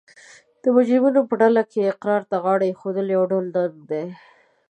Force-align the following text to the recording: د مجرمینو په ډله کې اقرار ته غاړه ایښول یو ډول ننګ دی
د 0.63 0.63
مجرمینو 0.75 1.21
په 1.29 1.33
ډله 1.41 1.61
کې 1.71 1.89
اقرار 1.91 2.21
ته 2.29 2.35
غاړه 2.43 2.65
ایښول 2.67 3.07
یو 3.15 3.23
ډول 3.31 3.45
ننګ 3.55 3.75
دی 3.89 4.05